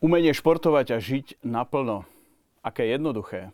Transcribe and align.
Umenie 0.00 0.32
športovať 0.32 0.96
a 0.96 0.98
žiť 0.98 1.44
naplno. 1.44 2.08
Aké 2.64 2.88
jednoduché. 2.88 3.52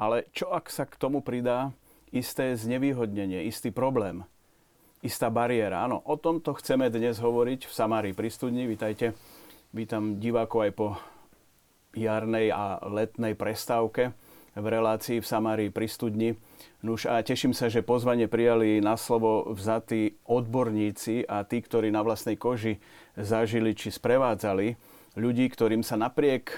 Ale 0.00 0.24
čo 0.32 0.48
ak 0.48 0.72
sa 0.72 0.88
k 0.88 0.96
tomu 0.96 1.20
pridá 1.20 1.76
isté 2.08 2.56
znevýhodnenie, 2.56 3.44
istý 3.44 3.68
problém, 3.68 4.24
istá 5.04 5.28
bariéra? 5.28 5.84
Áno, 5.84 6.00
o 6.08 6.16
tomto 6.16 6.56
chceme 6.56 6.88
dnes 6.88 7.20
hovoriť 7.20 7.68
v 7.68 7.76
Samárii 7.76 8.16
pri 8.16 8.32
studni. 8.32 8.64
Vítajte. 8.64 9.12
Vítam 9.76 10.16
divákov 10.24 10.64
aj 10.64 10.72
po 10.72 10.96
jarnej 11.92 12.48
a 12.48 12.80
letnej 12.88 13.36
prestávke 13.36 14.16
v 14.56 14.64
relácii 14.64 15.20
v 15.20 15.28
Samárii 15.28 15.68
pri 15.68 15.84
studni. 15.84 16.32
Nuž 16.80 17.04
a 17.04 17.20
teším 17.20 17.52
sa, 17.52 17.68
že 17.68 17.84
pozvanie 17.84 18.24
prijali 18.24 18.80
na 18.80 18.96
slovo 18.96 19.52
vzatí 19.52 20.16
odborníci 20.24 21.28
a 21.28 21.44
tí, 21.44 21.60
ktorí 21.60 21.92
na 21.92 22.00
vlastnej 22.00 22.40
koži 22.40 22.80
zažili 23.20 23.76
či 23.76 23.92
sprevádzali 23.92 24.93
ľudí, 25.14 25.46
ktorým 25.50 25.82
sa 25.86 25.94
napriek 25.98 26.54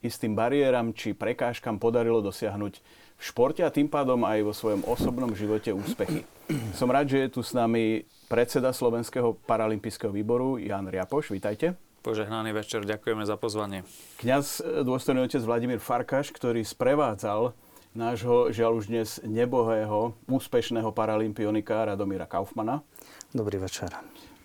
istým 0.00 0.34
bariéram 0.38 0.94
či 0.94 1.14
prekážkam 1.14 1.76
podarilo 1.76 2.22
dosiahnuť 2.22 2.74
v 3.18 3.22
športe 3.22 3.66
a 3.66 3.74
tým 3.74 3.90
pádom 3.90 4.22
aj 4.22 4.38
vo 4.46 4.54
svojom 4.54 4.86
osobnom 4.86 5.34
živote 5.34 5.74
úspechy. 5.74 6.22
Som 6.78 6.94
rád, 6.94 7.10
že 7.10 7.26
je 7.26 7.28
tu 7.34 7.40
s 7.42 7.50
nami 7.50 8.06
predseda 8.30 8.70
Slovenského 8.70 9.34
paralympijského 9.44 10.14
výboru 10.14 10.56
Jan 10.56 10.86
Riapoš. 10.86 11.34
Vítajte. 11.34 11.74
Požehnaný 11.98 12.54
večer, 12.54 12.86
ďakujeme 12.86 13.26
za 13.26 13.34
pozvanie. 13.34 13.82
Kňaz, 14.22 14.62
e, 14.62 14.86
dôstojný 14.86 15.26
otec 15.26 15.42
Vladimír 15.42 15.82
Farkaš, 15.82 16.30
ktorý 16.30 16.62
sprevádzal 16.62 17.58
nášho, 17.90 18.54
žiaľ 18.54 18.78
už 18.78 18.86
dnes 18.86 19.18
nebohého, 19.26 20.14
úspešného 20.30 20.94
paralympionika 20.94 21.90
Radomíra 21.90 22.30
Kaufmana. 22.30 22.86
Dobrý 23.34 23.58
večer. 23.58 23.90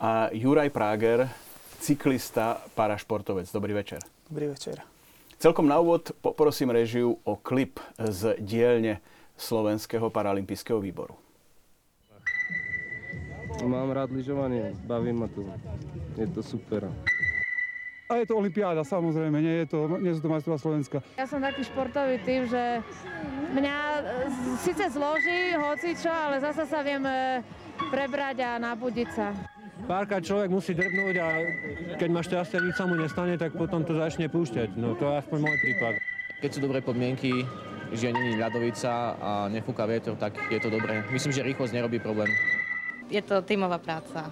A 0.02 0.34
Juraj 0.34 0.74
Práger, 0.74 1.30
cyklista, 1.84 2.64
parašportovec. 2.80 3.52
Dobrý 3.52 3.76
večer. 3.76 4.00
Dobrý 4.32 4.48
večer. 4.48 4.80
Celkom 5.36 5.68
na 5.68 5.84
úvod 5.84 6.16
poprosím 6.24 6.72
režiu 6.72 7.20
o 7.28 7.36
klip 7.36 7.84
z 8.00 8.40
dielne 8.40 9.04
Slovenského 9.36 10.08
paralympijského 10.08 10.80
výboru. 10.80 11.20
Mám 13.60 13.92
rád 13.92 14.16
lyžovanie, 14.16 14.72
baví 14.88 15.12
ma 15.12 15.28
to. 15.28 15.44
Je 16.16 16.28
to 16.32 16.40
super. 16.40 16.88
A 18.08 18.20
je 18.20 18.26
to 18.28 18.40
olimpiáda, 18.40 18.84
samozrejme, 18.88 19.40
nie, 19.44 19.56
je 19.64 19.68
to, 19.76 19.88
nie 20.00 20.16
sú 20.16 20.24
to 20.24 20.32
majstrová 20.32 20.60
Slovenska. 20.60 21.04
Ja 21.20 21.28
som 21.28 21.44
taký 21.44 21.68
športový 21.68 22.20
typ, 22.24 22.48
že 22.48 22.80
mňa 23.56 23.76
síce 24.64 24.88
zloží 24.92 25.56
hocičo, 25.56 26.12
ale 26.12 26.40
zasa 26.40 26.64
sa 26.68 26.80
viem 26.84 27.04
e, 27.04 27.44
prebrať 27.92 28.44
a 28.44 28.52
nabudiť 28.60 29.10
sa. 29.12 29.53
Párkrát 29.84 30.24
človek 30.24 30.48
musí 30.48 30.72
drbnúť 30.72 31.16
a 31.20 31.28
keď 32.00 32.10
má 32.10 32.22
šťastie, 32.24 32.64
nič 32.64 32.76
sa 32.80 32.88
mu 32.88 32.96
nestane, 32.96 33.36
tak 33.36 33.52
potom 33.52 33.84
to 33.84 34.00
začne 34.00 34.32
púšťať. 34.32 34.80
No 34.80 34.96
to 34.96 35.12
je 35.12 35.20
aspoň 35.20 35.40
môj 35.44 35.58
prípad. 35.60 35.94
Keď 36.40 36.50
sú 36.56 36.60
dobré 36.64 36.80
podmienky, 36.80 37.44
že 37.92 38.16
není 38.16 38.40
ľadovica 38.40 38.92
a 39.20 39.32
nefúka 39.52 39.84
vietor, 39.84 40.16
tak 40.16 40.40
je 40.48 40.60
to 40.60 40.72
dobré. 40.72 41.04
Myslím, 41.12 41.36
že 41.36 41.46
rýchlosť 41.46 41.76
nerobí 41.76 42.00
problém. 42.00 42.32
Je 43.12 43.20
to 43.22 43.44
tímová 43.44 43.78
práca. 43.78 44.32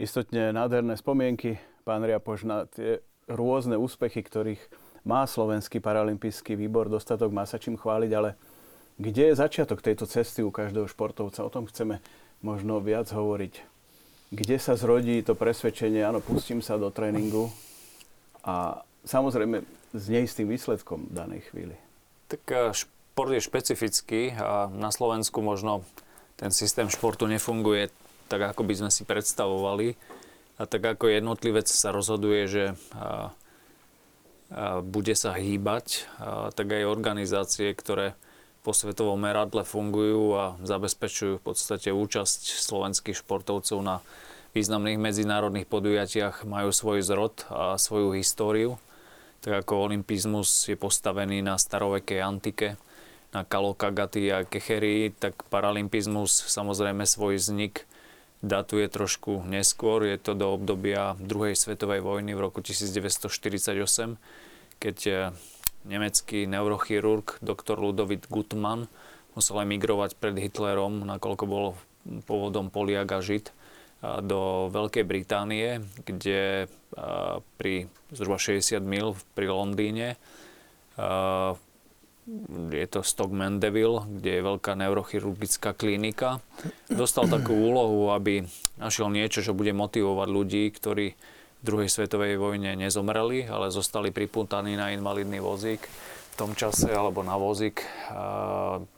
Istotne 0.00 0.50
nádherné 0.50 0.98
spomienky, 0.98 1.58
pán 1.86 2.02
Riapoš, 2.02 2.46
na 2.46 2.66
tie 2.66 3.02
rôzne 3.30 3.78
úspechy, 3.78 4.20
ktorých 4.20 4.60
má 5.04 5.28
Slovenský 5.28 5.78
paralympijský 5.80 6.56
výbor, 6.56 6.88
dostatok 6.88 7.30
má 7.30 7.44
sa 7.44 7.60
čím 7.60 7.76
chváliť, 7.76 8.10
ale 8.16 8.36
kde 8.96 9.32
je 9.32 9.40
začiatok 9.40 9.82
tejto 9.82 10.06
cesty 10.06 10.40
u 10.40 10.54
každého 10.54 10.86
športovca? 10.86 11.44
O 11.44 11.52
tom 11.52 11.66
chceme 11.66 11.98
možno 12.40 12.78
viac 12.78 13.10
hovoriť. 13.10 13.54
Kde 14.34 14.56
sa 14.58 14.74
zrodí 14.74 15.20
to 15.22 15.34
presvedčenie, 15.38 16.02
áno, 16.02 16.18
pustím 16.22 16.62
sa 16.62 16.78
do 16.78 16.90
tréningu 16.90 17.50
a 18.42 18.82
samozrejme 19.06 19.62
s 19.94 20.04
neistým 20.10 20.50
výsledkom 20.50 21.06
danej 21.10 21.46
chvíli. 21.52 21.76
Tak 22.26 22.42
e, 22.50 22.56
šport 22.74 23.30
je 23.30 23.42
špecifický 23.42 24.34
a 24.34 24.66
na 24.72 24.90
Slovensku 24.90 25.38
možno 25.38 25.86
ten 26.34 26.50
systém 26.50 26.90
športu 26.90 27.30
nefunguje 27.30 27.94
tak, 28.28 28.54
ako 28.54 28.62
by 28.64 28.74
sme 28.74 28.90
si 28.90 29.02
predstavovali. 29.06 29.96
A 30.54 30.70
tak 30.70 30.86
ako 30.86 31.10
jednotlivec 31.10 31.66
sa 31.66 31.90
rozhoduje, 31.90 32.46
že 32.46 32.64
a, 32.94 33.34
a 34.54 34.84
bude 34.84 35.18
sa 35.18 35.34
hýbať, 35.34 36.06
a, 36.16 36.54
tak 36.54 36.70
aj 36.70 36.86
organizácie, 36.86 37.74
ktoré 37.74 38.14
po 38.64 38.72
svetovom 38.72 39.20
meradle 39.20 39.60
fungujú 39.60 40.32
a 40.40 40.44
zabezpečujú 40.64 41.36
v 41.36 41.44
podstate 41.44 41.92
účasť 41.92 42.56
slovenských 42.64 43.20
športovcov 43.20 43.78
na 43.84 44.00
významných 44.56 44.96
medzinárodných 44.96 45.68
podujatiach, 45.68 46.48
majú 46.48 46.72
svoj 46.72 47.04
zrod 47.04 47.44
a 47.52 47.76
svoju 47.76 48.16
históriu. 48.16 48.80
Tak 49.44 49.66
ako 49.66 49.92
olimpizmus 49.92 50.48
je 50.64 50.80
postavený 50.80 51.44
na 51.44 51.60
starovekej 51.60 52.24
antike, 52.24 52.80
na 53.36 53.44
Kalokagaty 53.44 54.32
a 54.32 54.46
Kecherii, 54.46 55.12
tak 55.12 55.44
paralympizmus 55.52 56.32
samozrejme 56.48 57.04
svoj 57.04 57.36
vznik 57.36 57.84
datuje 58.44 58.86
trošku 58.92 59.42
neskôr. 59.48 60.04
Je 60.04 60.20
to 60.20 60.36
do 60.36 60.52
obdobia 60.52 61.16
druhej 61.16 61.56
svetovej 61.56 62.04
vojny 62.04 62.36
v 62.36 62.44
roku 62.44 62.60
1948, 62.60 64.20
keď 64.78 64.98
eh, 65.08 65.16
nemecký 65.88 66.44
neurochirurg 66.44 67.40
dr. 67.40 67.76
Ludovit 67.80 68.28
Gutmann 68.28 68.86
musel 69.34 69.66
emigrovať 69.66 70.14
pred 70.20 70.36
Hitlerom, 70.38 71.02
nakoľko 71.08 71.44
bol 71.48 71.66
pôvodom 72.28 72.70
Poliak 72.70 73.10
a 73.10 73.20
Žid, 73.24 73.50
do 74.20 74.68
Veľkej 74.68 75.04
Británie, 75.08 75.80
kde 76.04 76.68
pri 77.56 77.88
zhruba 78.12 78.36
60 78.36 78.84
mil 78.84 79.16
pri 79.32 79.48
Londýne 79.48 80.20
je 82.72 82.86
to 82.88 83.04
Stock 83.04 83.28
Mandeville, 83.28 84.04
kde 84.08 84.40
je 84.40 84.46
veľká 84.48 84.72
neurochirurgická 84.80 85.76
klinika. 85.76 86.40
Dostal 86.88 87.28
takú 87.28 87.52
úlohu, 87.52 88.16
aby 88.16 88.48
našiel 88.80 89.12
niečo, 89.12 89.44
čo 89.44 89.52
bude 89.52 89.76
motivovať 89.76 90.28
ľudí, 90.28 90.64
ktorí 90.72 91.06
v 91.14 91.62
druhej 91.62 91.88
svetovej 91.88 92.40
vojne 92.40 92.76
nezomreli, 92.76 93.48
ale 93.48 93.72
zostali 93.72 94.12
priputaní 94.12 94.76
na 94.76 94.92
invalidný 94.92 95.40
vozík 95.40 95.84
v 95.84 96.34
tom 96.36 96.52
čase, 96.56 96.90
alebo 96.90 97.22
na 97.22 97.36
vozík 97.36 97.84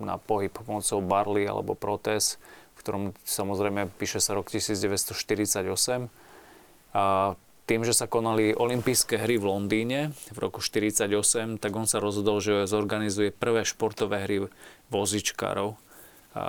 na 0.00 0.16
pohyb 0.16 0.50
pomocou 0.50 0.98
barly 1.02 1.44
alebo 1.44 1.76
protéz, 1.76 2.38
v 2.74 2.78
ktorom 2.80 3.02
samozrejme 3.26 3.90
píše 3.98 4.22
sa 4.22 4.34
rok 4.34 4.50
1948. 4.50 6.10
A 6.96 7.36
tým, 7.66 7.82
že 7.82 7.92
sa 7.92 8.06
konali 8.06 8.54
olympijské 8.54 9.18
hry 9.18 9.42
v 9.42 9.50
Londýne 9.50 10.14
v 10.30 10.38
roku 10.38 10.62
1948, 10.62 11.58
tak 11.58 11.72
on 11.74 11.90
sa 11.90 11.98
rozhodol, 11.98 12.38
že 12.38 12.70
zorganizuje 12.70 13.34
prvé 13.34 13.66
športové 13.66 14.22
hry 14.22 14.36
vozičkárov. 14.88 15.74
A 16.38 16.44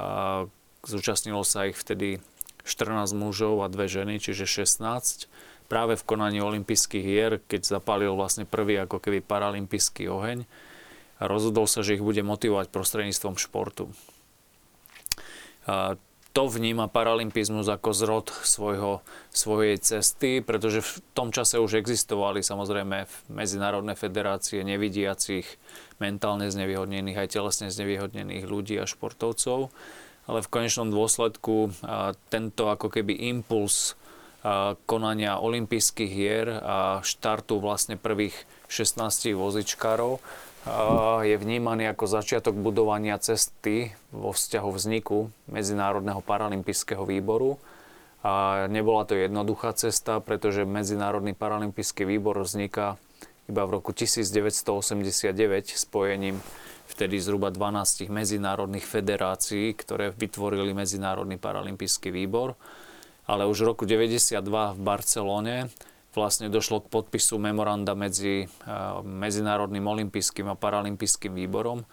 zúčastnilo 0.86 1.42
sa 1.42 1.66
ich 1.66 1.78
vtedy 1.78 2.22
14 2.70 3.18
mužov 3.18 3.66
a 3.66 3.72
dve 3.72 3.90
ženy, 3.90 4.22
čiže 4.22 4.46
16. 4.46 5.26
Práve 5.68 5.98
v 5.98 6.08
konaní 6.08 6.40
olympijských 6.40 7.04
hier, 7.04 7.42
keď 7.50 7.66
zapálil 7.66 8.14
vlastne 8.14 8.48
prvý 8.48 8.78
ako 8.80 9.02
keby 9.02 9.20
paralympijský 9.26 10.08
oheň 10.08 10.46
a 11.18 11.24
rozhodol 11.26 11.66
sa, 11.66 11.82
že 11.82 11.98
ich 11.98 12.06
bude 12.06 12.22
motivovať 12.22 12.70
prostredníctvom 12.70 13.42
športu. 13.42 13.90
A 15.66 15.98
to 16.38 16.46
vníma 16.46 16.86
paralympizmus 16.86 17.66
ako 17.66 17.98
zrod 17.98 18.30
svojho, 18.30 19.02
svojej 19.34 19.82
cesty, 19.82 20.46
pretože 20.46 20.86
v 20.86 20.92
tom 21.18 21.34
čase 21.34 21.58
už 21.58 21.82
existovali 21.82 22.46
samozrejme 22.46 23.10
medzinárodné 23.34 23.98
federácie 23.98 24.62
nevidiacich, 24.62 25.50
mentálne 25.98 26.46
znevýhodnených 26.54 27.26
aj 27.26 27.34
telesne 27.34 27.74
znevýhodnených 27.74 28.46
ľudí 28.46 28.78
a 28.78 28.86
športovcov. 28.86 29.74
Ale 30.30 30.40
v 30.46 30.52
konečnom 30.54 30.94
dôsledku 30.94 31.74
tento 32.30 32.70
ako 32.70 32.94
keby 32.94 33.18
impuls 33.34 33.98
konania 34.86 35.42
olympijských 35.42 36.12
hier 36.14 36.54
a 36.54 37.02
štartu 37.02 37.58
vlastne 37.58 37.98
prvých 37.98 38.38
16 38.70 39.34
vozičkárov 39.34 40.22
je 41.24 41.36
vnímaný 41.36 41.92
ako 41.92 42.06
začiatok 42.08 42.56
budovania 42.56 43.18
cesty 43.18 43.92
vo 44.12 44.32
vzťahu 44.32 44.70
vzniku 44.70 45.32
Medzinárodného 45.52 46.22
paralympijského 46.24 47.04
výboru. 47.08 47.60
A 48.26 48.66
nebola 48.68 49.08
to 49.08 49.16
jednoduchá 49.16 49.72
cesta, 49.78 50.20
pretože 50.20 50.68
Medzinárodný 50.68 51.32
paralympijský 51.32 52.04
výbor 52.04 52.44
vzniká 52.44 53.00
iba 53.48 53.64
v 53.64 53.80
roku 53.80 53.96
1989 53.96 55.32
spojením 55.80 56.44
vtedy 56.88 57.20
zhruba 57.20 57.52
12 57.52 58.12
medzinárodných 58.12 58.84
federácií, 58.84 59.72
ktoré 59.76 60.12
vytvorili 60.12 60.76
Medzinárodný 60.76 61.40
paralympijský 61.40 62.12
výbor. 62.12 62.60
Ale 63.28 63.44
už 63.48 63.64
v 63.64 63.68
roku 63.76 63.84
1992 63.84 64.76
v 64.76 64.80
Barcelone 64.80 65.56
vlastne 66.18 66.50
došlo 66.50 66.82
k 66.82 66.90
podpisu 66.90 67.38
memoranda 67.38 67.94
medzi 67.94 68.50
Medzinárodným 69.06 69.86
olympijským 69.86 70.50
a 70.50 70.58
paralympijským 70.58 71.38
výborom 71.38 71.86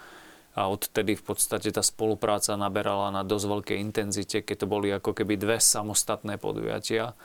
a 0.54 0.70
odtedy 0.70 1.18
v 1.18 1.24
podstate 1.34 1.74
tá 1.74 1.82
spolupráca 1.82 2.54
naberala 2.54 3.10
na 3.10 3.26
dosť 3.26 3.46
veľkej 3.50 3.78
intenzite, 3.82 4.38
keď 4.40 4.56
to 4.62 4.66
boli 4.70 4.88
ako 4.94 5.10
keby 5.10 5.34
dve 5.34 5.58
samostatné 5.58 6.38
podujatia. 6.38 7.18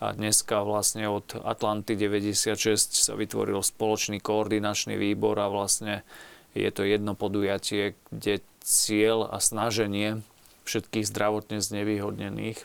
A 0.00 0.16
dneska 0.16 0.64
vlastne 0.64 1.12
od 1.12 1.36
Atlanty 1.44 1.92
96 1.92 2.56
sa 3.04 3.12
vytvoril 3.12 3.60
spoločný 3.60 4.16
koordinačný 4.24 4.96
výbor 4.96 5.36
a 5.36 5.52
vlastne 5.52 6.08
je 6.56 6.72
to 6.72 6.88
jedno 6.88 7.12
podujatie, 7.12 8.00
kde 8.08 8.40
cieľ 8.64 9.28
a 9.28 9.44
snaženie 9.44 10.24
všetkých 10.64 11.04
zdravotne 11.04 11.60
znevýhodnených 11.60 12.64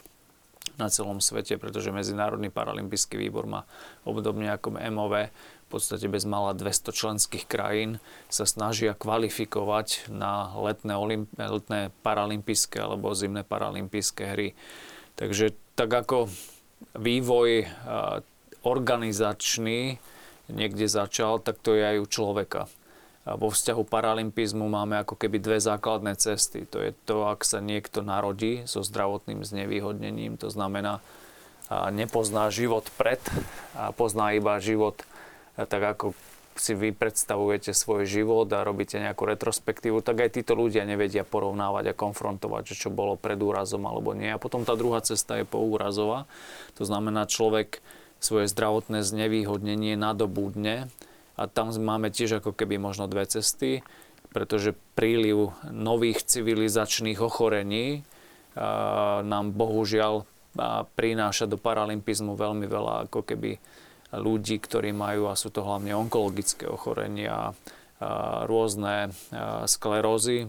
na 0.75 0.91
celom 0.91 1.23
svete, 1.23 1.55
pretože 1.55 1.93
Medzinárodný 1.93 2.51
paralympijský 2.51 3.15
výbor 3.19 3.47
má 3.47 3.61
obdobne 4.03 4.51
ako 4.51 4.75
MOV 4.77 5.31
v 5.65 5.67
podstate 5.73 6.05
bez 6.05 6.29
mala 6.29 6.53
200 6.53 6.93
členských 6.93 7.49
krajín 7.49 7.97
sa 8.29 8.45
snažia 8.45 8.93
kvalifikovať 8.93 10.13
na 10.13 10.53
letné, 10.53 10.93
olimp- 10.93 11.33
letné 11.33 11.89
paralympijské 12.05 12.77
alebo 12.85 13.17
zimné 13.17 13.41
paralympijské 13.41 14.23
hry. 14.37 14.53
Takže 15.17 15.57
tak 15.73 15.89
ako 15.89 16.29
vývoj 16.93 17.65
organizačný 18.61 19.97
niekde 20.53 20.85
začal, 20.85 21.41
tak 21.41 21.57
to 21.65 21.73
je 21.73 21.81
aj 21.81 21.97
u 21.97 22.07
človeka 22.07 22.61
vo 23.25 23.49
vzťahu 23.49 23.83
paralympizmu 23.89 24.69
máme 24.69 25.01
ako 25.01 25.17
keby 25.17 25.41
dve 25.41 25.57
základné 25.57 26.13
cesty. 26.21 26.69
To 26.69 26.77
je 26.77 26.93
to, 27.09 27.25
ak 27.25 27.41
sa 27.41 27.57
niekto 27.57 28.05
narodí 28.05 28.69
so 28.69 28.85
zdravotným 28.85 29.41
znevýhodnením, 29.41 30.37
to 30.37 30.53
znamená, 30.53 31.01
nepozná 31.89 32.53
život 32.53 32.85
pred 32.93 33.17
a 33.73 33.89
pozná 33.89 34.37
iba 34.37 34.61
život 34.61 35.01
tak 35.55 35.95
ako 35.95 36.11
si 36.55 36.71
vy 36.71 36.95
predstavujete 36.95 37.75
svoj 37.75 38.07
život 38.07 38.47
a 38.55 38.63
robíte 38.63 38.95
nejakú 38.95 39.27
retrospektívu, 39.27 39.99
tak 39.99 40.23
aj 40.23 40.39
títo 40.39 40.55
ľudia 40.55 40.87
nevedia 40.87 41.27
porovnávať 41.27 41.91
a 41.91 41.97
konfrontovať, 41.99 42.71
že 42.71 42.87
čo 42.87 42.89
bolo 42.91 43.19
pred 43.19 43.35
úrazom 43.35 43.83
alebo 43.83 44.15
nie. 44.15 44.31
A 44.31 44.39
potom 44.39 44.63
tá 44.63 44.71
druhá 44.79 45.03
cesta 45.03 45.35
je 45.35 45.43
poúrazová. 45.47 46.27
To 46.79 46.87
znamená, 46.87 47.27
človek 47.27 47.83
svoje 48.23 48.47
zdravotné 48.47 49.03
znevýhodnenie 49.03 49.99
nadobúdne 49.99 50.87
a 51.35 51.51
tam 51.51 51.71
máme 51.75 52.11
tiež 52.11 52.39
ako 52.39 52.55
keby 52.55 52.79
možno 52.79 53.11
dve 53.11 53.27
cesty, 53.27 53.83
pretože 54.31 54.75
príliv 54.95 55.55
nových 55.67 56.23
civilizačných 56.27 57.19
ochorení 57.19 58.03
nám 59.23 59.51
bohužiaľ 59.51 60.23
prináša 60.95 61.51
do 61.51 61.59
paralympizmu 61.59 62.39
veľmi 62.39 62.67
veľa 62.67 63.11
ako 63.11 63.27
keby 63.27 63.59
ľudí, 64.15 64.63
ktorí 64.63 64.95
majú, 64.95 65.27
a 65.27 65.35
sú 65.35 65.51
to 65.51 65.59
hlavne 65.59 65.91
onkologické 65.91 66.71
ochorenia, 66.71 67.51
rôzne 68.47 69.11
sklerózy, 69.67 70.47